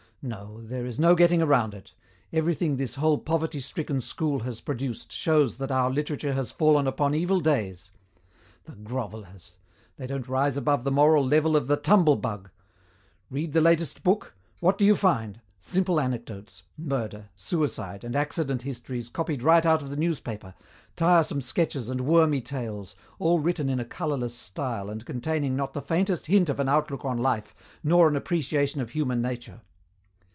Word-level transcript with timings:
No, 0.23 0.61
there 0.63 0.85
is 0.85 0.99
no 0.99 1.15
getting 1.15 1.41
around 1.41 1.73
it. 1.73 1.95
Everything 2.31 2.77
this 2.77 2.93
whole 2.93 3.17
poverty 3.17 3.59
stricken 3.59 3.99
school 3.99 4.41
has 4.41 4.61
produced 4.61 5.11
shows 5.11 5.57
that 5.57 5.71
our 5.71 5.89
literature 5.89 6.33
has 6.33 6.51
fallen 6.51 6.85
upon 6.85 7.15
evil 7.15 7.39
days. 7.39 7.89
The 8.65 8.73
grovellers! 8.73 9.55
They 9.97 10.05
don't 10.05 10.27
rise 10.27 10.57
above 10.57 10.83
the 10.83 10.91
moral 10.91 11.25
level 11.25 11.55
of 11.55 11.65
the 11.65 11.75
tumblebug. 11.75 12.51
Read 13.31 13.53
the 13.53 13.61
latest 13.61 14.03
book. 14.03 14.35
What 14.59 14.77
do 14.77 14.85
you 14.85 14.95
find? 14.95 15.41
Simple 15.59 15.99
anecdotes: 15.99 16.61
murder, 16.77 17.29
suicide, 17.35 18.03
and 18.03 18.15
accident 18.15 18.61
histories 18.61 19.09
copied 19.09 19.41
right 19.41 19.65
out 19.65 19.81
of 19.81 19.89
the 19.89 19.97
newspaper, 19.97 20.53
tiresome 20.95 21.41
sketches 21.41 21.89
and 21.89 22.01
wormy 22.01 22.41
tales, 22.41 22.95
all 23.17 23.39
written 23.39 23.69
in 23.69 23.79
a 23.79 23.85
colorless 23.85 24.35
style 24.35 24.87
and 24.91 25.03
containing 25.03 25.55
not 25.55 25.73
the 25.73 25.81
faintest 25.81 26.27
hint 26.27 26.47
of 26.47 26.59
an 26.59 26.69
outlook 26.69 27.03
on 27.05 27.17
life 27.17 27.55
nor 27.83 28.07
an 28.07 28.15
appreciation 28.15 28.81
of 28.81 28.91
human 28.91 29.19
nature. 29.19 29.61